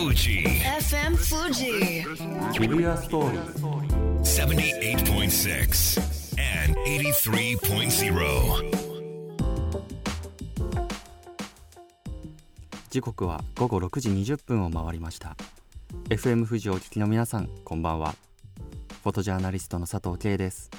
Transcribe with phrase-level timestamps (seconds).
[0.00, 0.44] Fuji.
[0.78, 2.04] FM Fuji.
[2.52, 3.44] 日比谷ストーリー
[4.22, 6.00] 78.6
[6.64, 8.70] and 83.0.
[12.88, 15.36] 時刻は午後6時20分を回りました。
[16.08, 18.14] FM 富士をお聞きの皆さんこんばんは。
[19.02, 20.70] フォトジャーナリストの佐藤圭です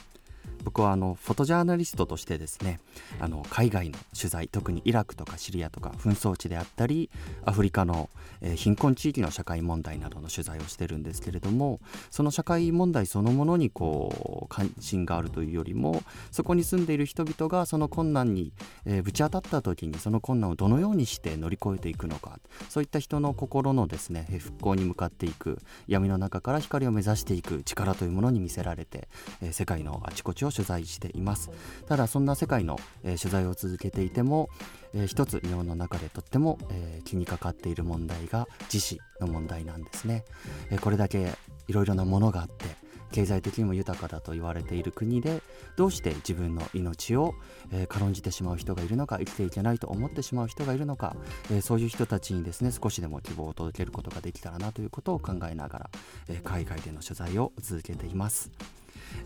[0.63, 2.79] 僕はあのフォトジャーナリストとしてですね
[3.19, 7.09] あの海外の取材特にイラクとかシリアとか紛争地であったり
[7.45, 8.09] アフリカの、
[8.41, 11.79] えー貧困地域の社会問題などの取材をしてるんですけれども
[12.11, 18.53] その社会問題そのものにこう関心があるというよりもそこに住んでいる人々がその困難に、
[18.85, 29.07] えーぶち当たった時にその困難をどのようにして乗り越えていくのかそういった人の心のですね復興に向かっていく闇の中から光を目指していく力というものに見せられて、
[29.41, 31.49] えー世界のあちこちを取材しています。
[31.87, 34.49] ただそんな世界の、えー取材を続けていても、
[34.93, 40.25] えー一つ日本の中でとっても、えー気にかかっている問題が自死の問題なんですね、
[40.69, 41.33] えーこれだけ
[41.67, 42.65] いろいろなものがあって
[43.11, 45.41] 経済的にも豊かだと言われている国で
[45.75, 47.33] どうして自分の命を、
[47.71, 51.15] えー軽んじてしまう人がいるのか生きていけないと思ってしまう人がいるのか、
[51.51, 55.89] えーそういう人たちにですね少しでも希望を届けることができたらなということを考えながら、
[56.29, 58.49] えー海外での取材を続けています、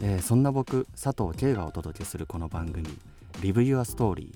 [0.02, 2.86] えーそんな僕佐藤圭がお届けするこの番組
[3.42, 4.34] 「Live Your Story」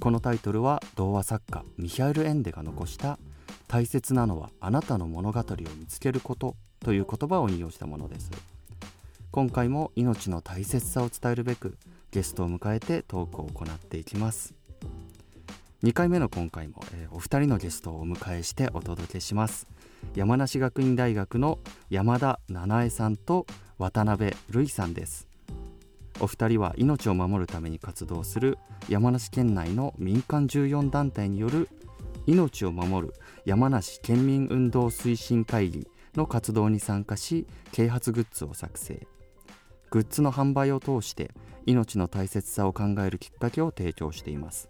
[0.00, 3.18] このタイトルは童話作家ミヒャエル・エンデが残した
[3.68, 5.44] 「大切なのはあなたの物語を
[5.78, 8.30] 見つけること」という言葉を引用したものです。
[9.32, 11.76] 今回も命の大切さを伝えるべく
[12.10, 14.54] ゲストを迎えてトークを行っていきます。
[15.82, 19.66] 2回目の今回も、えーお二人のゲストをお迎えしてお届けします。
[20.14, 21.58] 山梨学院大学の
[21.90, 23.46] 山田七重さんと
[23.78, 25.28] 渡辺瑠さんです。
[26.20, 31.68] お二人は命を守るために活動する山梨県内の民間14団体による
[32.26, 39.06] 命を守る山梨県民運動推進会議の活動に参加し啓発グッズを作成。
[39.90, 41.30] グッズの販売を通して
[41.66, 44.68] 命の大切さを考えるきっかけを提供しています、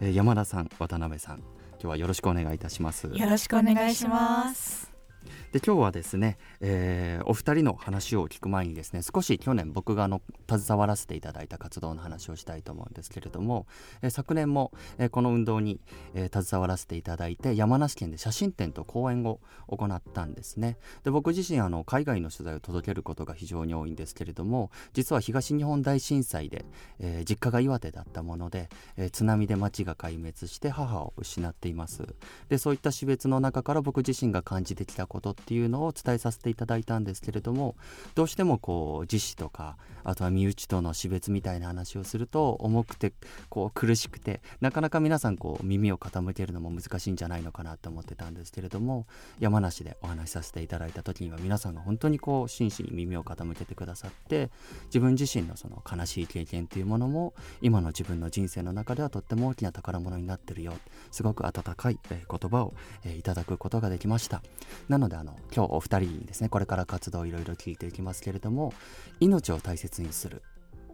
[0.00, 3.08] えー山田さん渡辺さん今日はよろしくお願いいたします。
[3.12, 4.91] よろしくお願いします。
[5.52, 13.66] で今日はですね、えーお二人の話を聞く前にですね少し去年僕があの携わらせていただいた活動の話をしたいと思うんですけれども、
[14.02, 15.80] えー昨年も、えーこの運動に、
[16.14, 20.78] えー携わらせていただいて山梨県で写真展と講演を行ったんですね。
[21.04, 26.64] で僕自身あの海外の取材を届けることが非常に多いんですけれども実は東日本大震災で、
[26.98, 32.02] えー実家が岩手だったもので、えー津波で町が壊滅して母を失っています。
[32.48, 37.76] でそういった死別の中から僕自身が感じてきたことっていうのを伝えさせていただいたんですけれども
[38.14, 43.12] どうしてもこう自死とかあとは身内との死別みたいな話をすると重くて
[43.50, 49.06] こう苦しくてなかなか皆さんこう耳を傾けるのも難しいんじゃないのかなと思ってたんですけれども
[49.38, 54.50] 山梨でお話しさせていただいた時には皆さんが本当にこう真摯に耳を傾けてくださって
[54.86, 60.72] 自分自身のその悲しい経験っていうものも今の自分の人生の中ではとっても大きな宝物になってるよ。
[61.10, 62.74] すごく温かい、言葉を、
[63.04, 64.42] いただくことができました。
[64.88, 68.72] なのであの今日お二人にですねこれから活動をいろいろ聞いていきますけれども
[69.20, 70.42] 命を大切にする。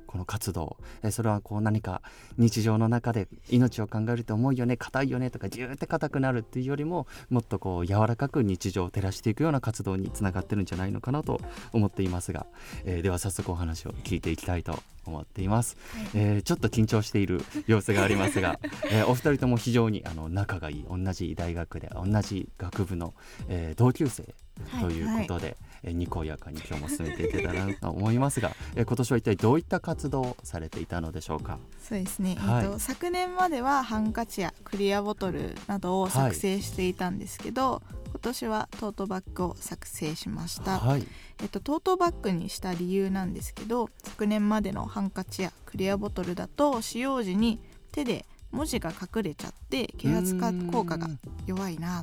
[0.09, 0.77] この活動。
[1.03, 2.03] えーそれはこう何か
[2.37, 11.41] 日常の中で命を考えると重いよね硬いよねとかギューって硬くなるっていうよりももっとこう柔らかく日常を照らしていくような活動につながってるんじゃないのかなと
[11.73, 12.47] 思っていますが、
[12.85, 15.77] えーでは早速お話を聞いていきたいと思っています、
[16.15, 18.59] えーちょっと緊張している様子がありますが、
[18.91, 23.15] えーお二人とも非常にあの仲がいい同じ大学で同じ学部の、
[23.49, 24.35] えー同級生
[24.81, 31.59] ということで、えーにこやかに今日も進めていけたらなと思いますが、えー今年は一体どういった活動をされていたのでしょうか？
[31.81, 41.07] そうですね、はいえっと、昨年まではハンカチやクリアボトルなどを作成していたんですけど、今年はトートバッグを作成しました、はい。
[41.41, 47.61] えっと、トートバッグにした理由なんですけど昨年までのハンカチやクリアボトルだと使用時に
[47.93, 51.09] 手で文字が隠れちゃって啓発化効果が
[51.47, 52.03] 弱いな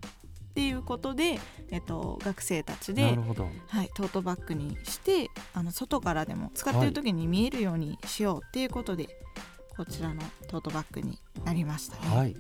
[0.55, 1.37] っていうことで、
[1.69, 3.03] えっと、学生たちで
[3.67, 9.09] はい、トートバッグにしてあの外からでも使ってる時に見えるようにしようっていうことで、
[9.75, 12.15] こちらのトートバッグになりましたね。
[12.15, 12.17] はい。
[12.17, 12.33] はい。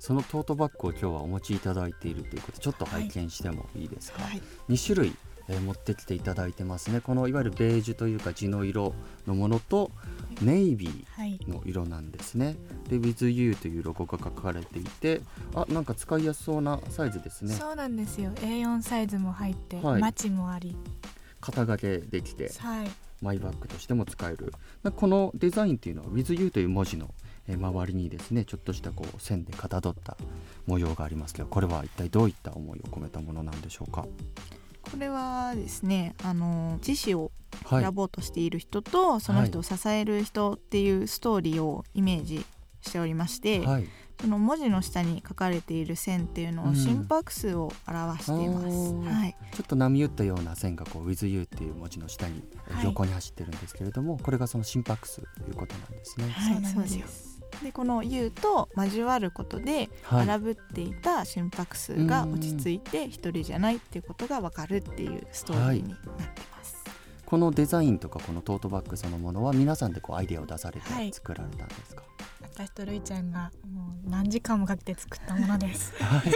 [0.00, 4.42] そのトートバッグを今日はお持ちいただいているということでちょっと拝見してもいいですか、はい。
[4.68, 5.14] 2種類、
[5.48, 7.00] えー持ってきていただいてますね。
[7.00, 8.94] このいわゆるベージュというか地の色
[9.26, 9.90] のものと
[10.42, 11.38] ネイビはい。
[11.38, 12.56] ーの色なんですね。
[12.88, 15.20] で WithYou というロゴが書かれていて
[15.54, 17.54] あなんか使いやすそうなサイズですね。
[17.54, 18.30] そうなんですよ。
[18.36, 20.00] A4 サイズも入って、はい。
[20.00, 20.76] マチもあり。
[21.40, 22.90] 肩掛けできてはい。
[23.22, 24.52] マイバッグとしても使える。
[24.82, 27.12] なこのデザインっていうのは WithYou という文字の、
[27.48, 30.18] えー周りにですねちょっとしたこう線でかたどった
[30.66, 34.04] 模様がありますけどこれは一体どういった思いを込めたものなんでしょうか？
[34.90, 37.30] これはですねあの自死を
[37.64, 37.82] はい。
[37.82, 42.44] 選ぼうとしている人と、その人を支える人っていうストーリーをイメージ
[42.82, 43.88] しておりまして、はい。
[44.20, 46.70] その文字の下に書かれている線っていうのうん。
[46.70, 48.66] を心拍数を表しています。
[48.66, 49.02] あー。
[49.04, 52.42] はい、ちょっと波打ったような線がこう With You っていう文字の下に
[52.84, 56.28] 横に走ってるんですけれども、これがその心拍数ということなんですね。
[56.30, 57.06] はい、そうなんですよ。
[57.06, 57.37] す。
[57.62, 66.08] でこの U と交わることではい、荒ぶっていた心拍数が落ち着いて一人じゃないっていうことがわかるっていうストーリーになって
[66.52, 66.76] ます。
[67.26, 72.02] このデザインとかこのトートバッグそのものは皆さんでこうアイデアを出されはいて作られたんですか？
[72.54, 76.32] 私とるいちゃんがもう何時間もかけて作ったものですはい。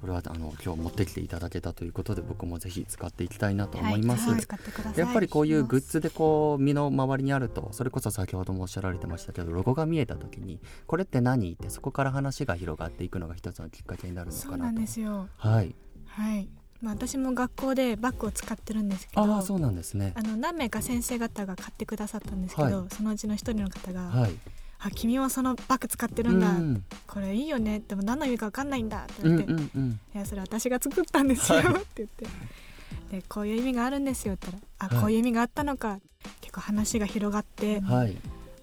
[0.00, 4.30] これはあの今日持ってきていただけたということで僕もぜひ使っていきたいなと思います。
[4.30, 4.98] はい使ってください。
[4.98, 15.28] やっぱりこういうグッズでこう身の回りにあるとそれこそ先ほどもおっしゃられてましたけどロゴが見えた時にこれって何ってそこから話が広がっていくのが一つのきっかけになるのそうなかなんとですよ。
[15.36, 15.74] はい。
[16.06, 16.48] はい、
[16.80, 20.12] まあ、私も学校でバッグを使ってるんですけどああそうなんですね。
[20.16, 22.94] あの何名か先生方が買ってくださったんですけど、はい。
[22.94, 24.32] そのうちの一人の方が「はい。
[24.82, 27.82] あ君もそのバッグ使ってるんだ、うんこれいいよね。
[27.86, 30.00] でも何の意味か分かんないんだ」ってうん言って「うんうん。
[30.14, 31.82] いやそれ私が作ったんですよ」はい。
[31.82, 32.26] って言って。
[33.10, 35.02] でこういう意味があるんですよって言ったら「あ、はい。
[35.02, 35.98] こういう意味があったのか」
[36.40, 37.80] 結構話が広がって。
[37.80, 38.16] はい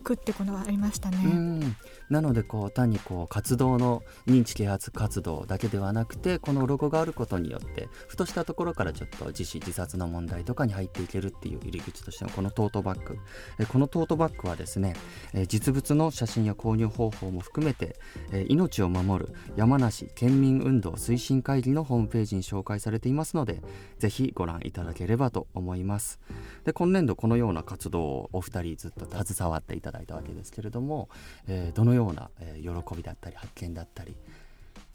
[0.07, 1.75] くってことがありましたね。
[2.09, 13.17] なのでこう単にこう活動の認知啓発活動だけではなくてこのロゴがあることによってふとしたところからちょっと自死自殺の問題とかに入っていけるっていう入り口としてのこのトートバッグ。
[13.59, 14.95] えこのトートバッグはですね
[15.33, 17.97] え実物の写真や購入方法も含めて
[18.31, 23.61] え命を守る山梨県民運動推進会議のホームページに紹介されていますので
[23.99, 26.21] ぜひご覧いただければと思います。
[26.63, 31.09] で今年度このような活動をお二人ずっと携わっていただいたわけですけれども、
[31.47, 34.15] えーどのような、えー喜びだったり発見だったり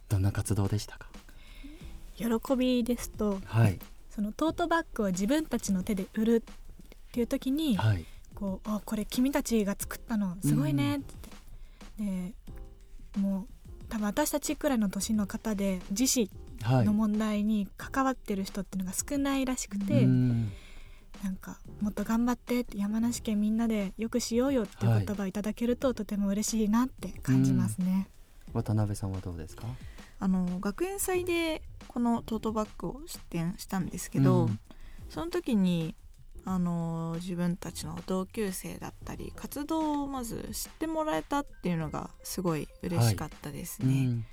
[0.08, 1.08] どんな活動でしたか？
[2.16, 2.26] 喜
[2.56, 3.78] びですとはい。
[4.10, 6.54] そのトートバッグを自分たちの手で売るっ
[7.12, 8.04] ていう時に、はい。
[8.34, 11.14] こうあこれ君たちが作ったのすごいねって
[11.98, 12.34] 言って、
[13.14, 16.30] でもう多分私たちくらいの年の方で自死
[16.62, 16.86] はい。
[16.86, 20.52] の問題に関わってる人っていうのが少ないらしくて、うん
[21.22, 28.08] なんかもっと頑張ってって山梨県みんなでよくしようよっていう言葉をいただけると、とても嬉しいなって感じますね。
[28.52, 29.64] 渡辺さんはどうですか？
[30.18, 34.58] あの学園祭でこのトートバッグを出展したんですけど、うん
[35.08, 35.94] その時に
[36.46, 44.06] あの自分たちの同級生だったり活動をまず知ってもらえたっていうのがすごい嬉しかったですね。
[44.06, 44.24] うん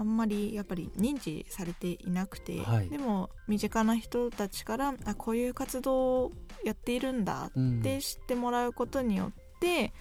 [0.00, 2.88] あんまりやっぱり認知されていなくて、はい。
[2.88, 6.32] でも身近な人たちからあこういう活動を
[6.64, 7.80] やっているんだうん。
[7.80, 9.92] って知ってもらうことによって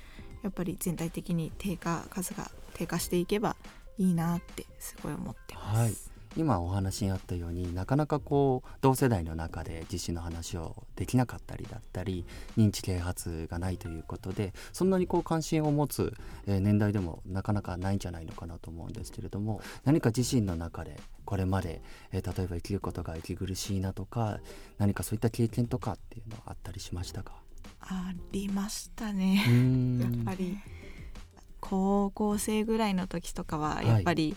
[0.41, 3.57] やっぱり全体的に低下数が低下していけば
[3.97, 5.77] いいなってすごい思ってます。
[5.77, 12.25] はい今お話にあったようになかなかこう同世代の中で自死の話をできなかったりだったり
[12.57, 16.13] 認知啓発がないということでそんなにこう関心を持つ、
[16.47, 21.81] えー年代でもなかなかないんじゃないのかなと思うんですけれども何か自身の中でこれまで、
[22.11, 24.39] えー例えば生きることが息苦しいなとか
[24.77, 27.33] 何かそういった経験とかっていうのはあったりしましたか？
[27.81, 29.43] ありましたね。
[29.99, 30.57] やっぱり
[31.59, 33.87] 高校生ぐらいの時とかははい。
[33.87, 34.35] やっぱり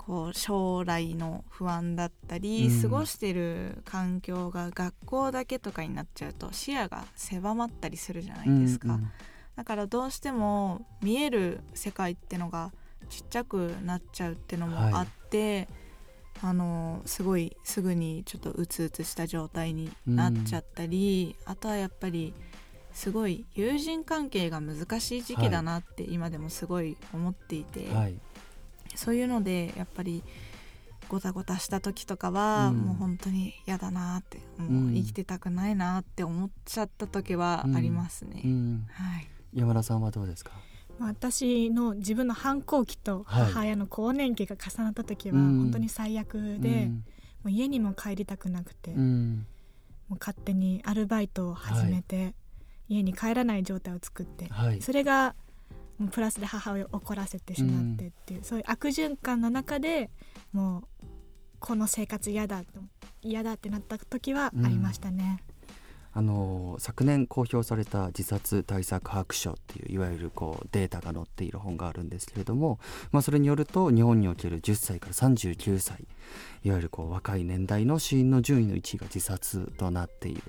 [0.00, 2.82] こう将来の不安だったり、うん。
[2.82, 9.10] 過ごしてる環境が学校だけとかになっちゃうと視野が狭まったりするじゃないですか、うんうん。
[9.56, 12.72] だからどうしても見える世界ってのが
[13.10, 15.68] ちっちゃくなっちゃうってのもあって、
[16.42, 22.32] あのすごいすぐにちょっとうつうつした状態になっちゃったり、あとはやっぱり
[22.94, 28.14] すごい友人関係が難しい時期だなって今でもすごい思っていて、はい
[29.00, 30.22] そういうのでやっぱり
[31.08, 32.78] ごたごたした時とかは、うん。
[32.78, 34.70] もう本当に嫌だなってもう。
[34.70, 34.88] ん。
[34.90, 38.42] う生きてたくないなって思っちゃった時はありますね。
[38.44, 38.86] うん。
[38.92, 39.26] はい。
[39.54, 40.52] 山田さんはどうですか？
[40.98, 45.58] まあ私の自分の反抗期と母親の更年期が重なった時はうん。
[45.62, 46.90] 本当に最悪で、
[47.42, 49.00] もう家にも帰りたくなくて、うん。
[49.00, 49.46] うん
[50.08, 52.34] もう勝手にアルバイトを始めて、
[52.88, 54.82] 家に帰らない状態を作って、はい。
[54.82, 55.36] それが
[56.00, 60.10] もうプラスで母親を怒らせてしまってっていう、そういう悪循環の中で
[60.52, 61.06] もう
[61.60, 62.80] この生活嫌だと
[63.22, 65.44] 嫌だってなった時はありましたね。
[66.12, 72.80] あの昨年公表された自殺対策白書っていういわゆるこうデータが載っている本があるんですけれども、
[73.12, 76.08] まあ、それによると日本における10歳から39歳
[76.64, 80.42] いわゆるこう若い年代の死因の順位の1位が自殺となっている。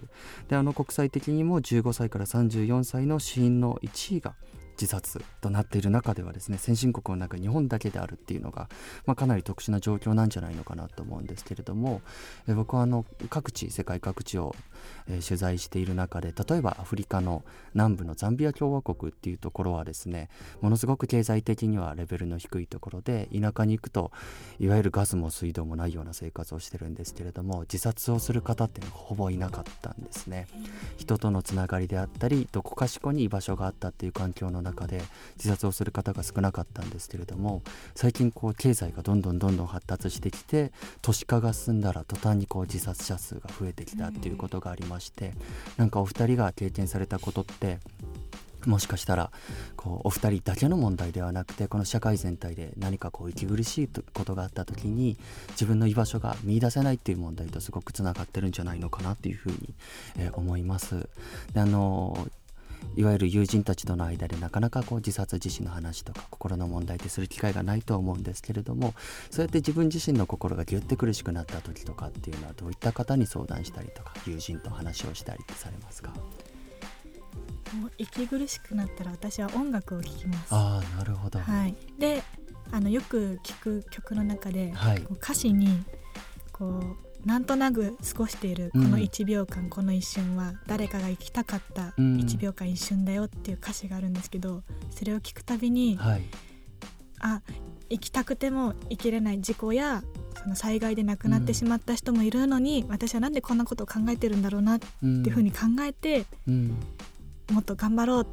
[0.48, 4.34] であの国際的にも15歳から34歳の死因の1位が
[4.82, 8.68] 自殺となっている中ではですね先進国の中日本だけであるっていうのが、
[9.06, 12.02] まあ、かなり特殊な状況なんじゃないのかなと思うんですけれども、
[12.48, 14.56] え僕はあの各地世界各地を、
[15.08, 20.30] え取材している中で例えばアフリカの南部のザンビア共和国っていうところはですね
[20.62, 24.12] ものすごく経済的にはレベルの低いところで田舎に行くと
[24.60, 30.48] いわゆるガスも水道もないような生活をしてるんですけれども自殺をする方っていうのがほぼいなかったんですね。
[30.98, 35.02] 人とのつながりであったりどこかしこに居場所があったっていう環境の中で
[35.38, 37.62] 自殺をする方が少なかったんですけれども
[37.96, 40.72] 最近こう経済がどんどんどんどん発達してきて
[41.02, 45.34] 都市化が進んだら途端にこう自殺者数が増えてきたっていうことがありまして
[45.78, 47.80] なんかお二人が経験されたことって
[48.66, 49.32] もしかしたら
[49.76, 55.18] こうお二人だけの問題ではなくてこの社会全体で何かこう息苦しいことがあった時に
[55.52, 59.74] 自分の居場所が見いだせないっていう問題とすごくつながってるんじゃないのかなっていうふうに、
[60.18, 61.10] えー、思います。
[61.54, 62.28] であの
[62.96, 68.94] いわゆる友人たちとの間でなかなかこう自殺自死の話とか心の問題ってする機会がないと思うんですけれども
[69.30, 76.12] そうやって自分自身の心がギュッて苦しくなった時とかっていうのはどういった方に相談したりとか友人と話をしたりされますか？
[77.80, 80.48] もう息苦しくなったら私は音楽を聴きます。
[80.50, 82.22] ああなるほど、はい、で
[82.72, 85.84] あのよく聴く曲の中で、はい、歌詞に
[86.52, 96.22] こうなんとなく過ごしているこの1秒間、うん、この一瞬は誰かが生きたかった1秒間一瞬だよっていう歌詞があるんですけどそれを聞くたびに、はい、
[97.20, 97.42] あ
[97.90, 100.04] 生きたくても生きれない事故や
[100.42, 106.80] その災害で亡くなってしまった人もいるのに、うん、私はなんでこんなことを考えてるんだろうなっていうふうに考えて、うん、
[107.52, 108.28] もっと頑張ろう。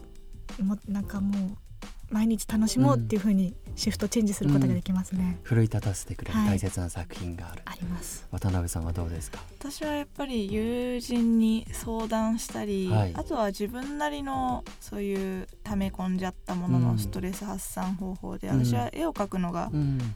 [0.62, 1.67] もなんかもう
[2.10, 8.26] 毎日楽しもうっていうふうにシフトチェンジすることができますね、うん、奮い立たせてくれる大切な作品がある、はい、あります。
[8.30, 9.38] 渡辺さんはどうですか？
[9.58, 19.70] 私はやっぱり友人に相談したり、はい、あとは自分なりのそういう溜め込んじゃったもののストレス発散方法で、うん、私は絵を描くのが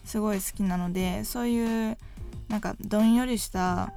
[0.04, 1.98] すごい好きなので、そういう
[2.48, 3.92] なんかどんよりした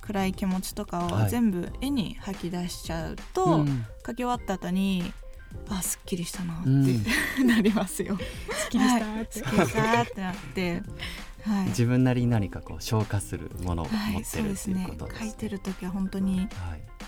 [0.00, 3.68] 暗い気持ちとかを全部絵に吐き出しちゃうと、はい、
[4.06, 5.12] 書き終わった後に
[5.68, 8.16] あすっきりしたなって、うん、 なりますよ。
[8.50, 10.82] すっきりしたって、はい、したってなって。
[11.42, 13.92] はい、自分なりに何かこう消化するものを持っ
[14.28, 16.48] てる、はい、っていうことです、ね、書いてる時は本当に、はい、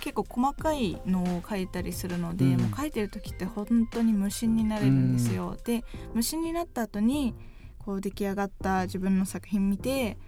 [0.00, 5.56] 結構細かいのを書いたりするので、うん、もう書いてる時って本当に無心になれるんですよ。
[5.58, 7.34] うん、で無心になった後に
[7.78, 10.18] こう出来上がった自分の作品見て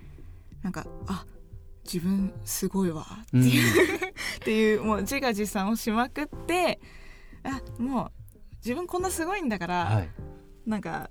[0.62, 1.24] なんかあ
[1.84, 6.80] 自分すごいわっていう、うん、 っていうもう自画自賛をしまくって
[7.44, 10.08] あもう自分こんなすごいんだから、はい、
[10.66, 11.10] なんか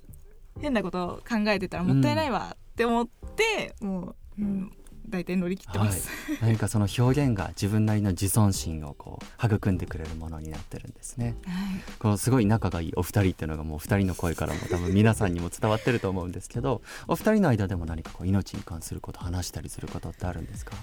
[0.60, 4.72] 変なことを考えてたらもったいないわって思って、うん、もう、うん、
[5.08, 11.64] 大体乗り切ってます、はい、何かその表現が自分なりの自尊心をこう育んでくれるものになってるんですね、はい、
[11.98, 20.76] このすごい仲がいいお二人っていうのがもう二人の声からも多分皆さんにも伝わってると思うんですけどお二人の間でも何かこう命に関すること話したりすることってあるんですか？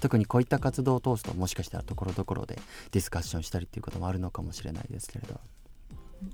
[0.00, 2.58] 特にこういった活動を通すともしかしたらところどころで
[2.90, 5.40] ディスカッションしたりっていうこともあるのかもしれないですけれど。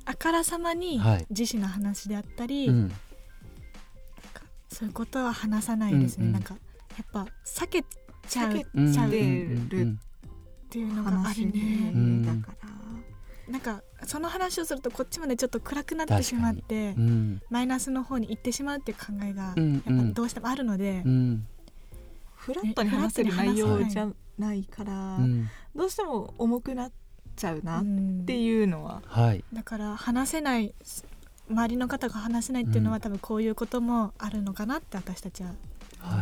[0.04, 2.92] あからさまに自身の話であったり、はいうん、
[4.68, 6.56] そういうことは話さないですね、うんうん、なんか
[6.98, 7.84] やっぱ避け
[8.28, 9.10] ちゃうちゃう。
[9.10, 9.12] っ
[10.68, 11.92] ていうのがあるね、
[12.26, 21.46] だからなんかその話をするとこっちまでちょっと暗くなってしまって、うん、マイナスの方に行ってしまうっていう考えがやっぱどうしてもあるので、うん、
[22.46, 25.18] フラットに話せる内容じゃないから、
[25.74, 26.92] どうしても重くなっ
[27.34, 27.84] ちゃうなっ
[28.24, 30.72] ていうのは、はい、だから話せない
[31.50, 35.54] 周りの方が話せないっていうのは、多分こういうこともあるのかなって私たちは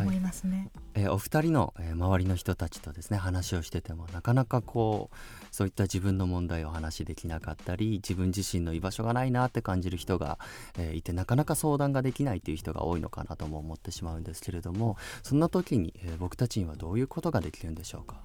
[0.00, 5.16] 思いますね、はい、えー、お二人の、えー、周りの人たちとですね話をしててもなかなかこう
[5.54, 10.40] そういった自分の問題を話できなかったり自分自身の居場所がないなって感じる人が、
[10.76, 18.16] えー、いてなかなか相談ができないという人が多いのかなとも思ってしまうんですけれどもそんな時に、えー、僕たちにはどういうことができるんでしょうか？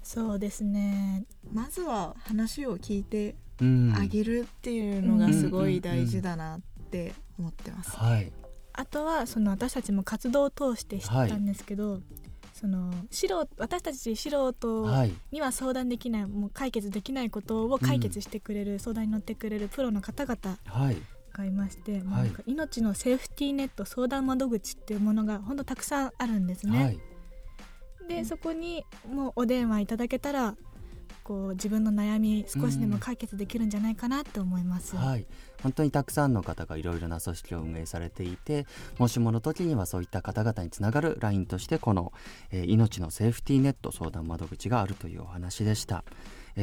[0.00, 1.24] そうですね。
[1.52, 8.32] まずは話を聞いてあげるっていうのがすごい大事だなって思ってます、ね、はい。
[8.74, 12.02] あとはその私たちも活動を通して知ったんですけど、はい、
[12.58, 14.86] その素人私たち素人
[15.30, 20.58] には相談できない、もう解決できないことを解決してくれる、うん、相談に乗ってくれるプロの方々
[21.32, 26.82] がいまして、はい、なんか命のセーフティーネット相談窓口っていうものが本当たくさんあるんですね。
[26.82, 26.98] はい、
[28.08, 30.56] でそこにもうお電話いただけたら
[31.28, 35.26] こう自分の悩み少しでも解決できるんじゃないかなと思います、うん、はい。
[35.62, 38.66] 本当にたくさんの方がいろいろな組織を運営されていて
[38.96, 42.14] もしもの時にはそういった方々につながる LINE としてこの、
[42.50, 46.02] えー、命のセーフティーネット相談窓口があるというお話でした。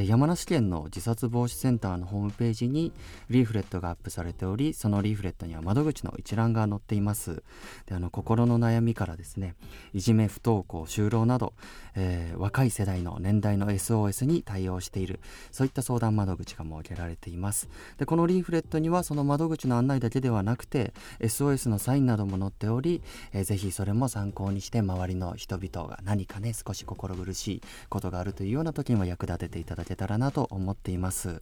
[0.03, 2.91] 山梨県の自殺防止センターのホームページに
[3.29, 7.43] リーフレットがアップされておりそのリーフレットには窓口の一覧が載っています。
[7.85, 9.55] であの心の悩みからですね
[9.93, 11.53] いじめ不登校就労など、
[11.95, 15.21] えー、若い世代の年代の SOS に対応している
[15.51, 17.69] そういった相談窓口が設けられています。
[17.97, 31.41] でこのリーフレットにはその窓口の案内だけではなくて SOS のサインなども載っており、えー、ぜひそれも参考にして周りの人々が何かね少し心苦しいことがあるというような時にも役立てていただけたらなと思っています。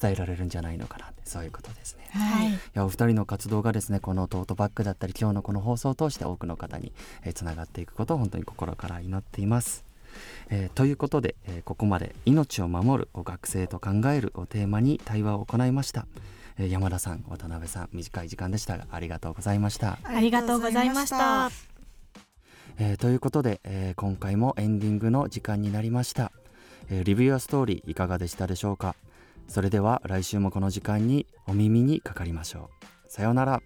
[0.00, 2.58] 伝えられるんじゃないのかなってそういうことですね、はい、い。
[2.72, 6.92] やお二人の活動がですねこのトートバッグだったり今日のこの放送を通して多くの方に
[7.34, 9.84] つな、がっていくことを本当に心から祈っています。
[10.50, 16.06] えー、ということで、えー、ここまで「命を守る」を学生と考えるをテーマに対話を行いました。
[16.58, 19.98] え山田さん渡辺さん短い時間でしたがありがとうございました。
[20.04, 21.50] ありがとうございました。
[22.78, 26.32] えー、ということで、えー、今回もエンディングの時間になりました、
[26.88, 28.94] えー、リビューアストーリーいかがでしたでしょうか？
[29.48, 32.70] それでは来週もこの時間にお耳にかかりましょ
[33.06, 33.10] う。
[33.10, 33.62] さようなら